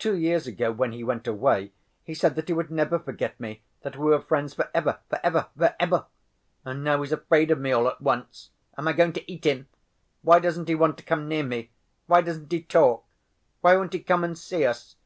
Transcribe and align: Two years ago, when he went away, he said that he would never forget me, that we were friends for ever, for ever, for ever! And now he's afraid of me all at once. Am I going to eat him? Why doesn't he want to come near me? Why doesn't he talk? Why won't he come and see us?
Two 0.00 0.16
years 0.16 0.48
ago, 0.48 0.72
when 0.72 0.90
he 0.90 1.04
went 1.04 1.28
away, 1.28 1.70
he 2.02 2.12
said 2.12 2.34
that 2.34 2.48
he 2.48 2.52
would 2.52 2.72
never 2.72 2.98
forget 2.98 3.38
me, 3.38 3.62
that 3.82 3.96
we 3.96 4.06
were 4.06 4.20
friends 4.20 4.52
for 4.52 4.68
ever, 4.74 4.98
for 5.08 5.20
ever, 5.22 5.46
for 5.56 5.76
ever! 5.78 6.06
And 6.64 6.82
now 6.82 7.00
he's 7.02 7.12
afraid 7.12 7.52
of 7.52 7.60
me 7.60 7.70
all 7.70 7.86
at 7.86 8.00
once. 8.00 8.50
Am 8.76 8.88
I 8.88 8.92
going 8.92 9.12
to 9.12 9.32
eat 9.32 9.44
him? 9.46 9.68
Why 10.22 10.40
doesn't 10.40 10.66
he 10.68 10.74
want 10.74 10.98
to 10.98 11.04
come 11.04 11.28
near 11.28 11.44
me? 11.44 11.70
Why 12.06 12.20
doesn't 12.20 12.50
he 12.50 12.62
talk? 12.62 13.04
Why 13.60 13.76
won't 13.76 13.92
he 13.92 14.00
come 14.00 14.24
and 14.24 14.36
see 14.36 14.64
us? 14.66 14.96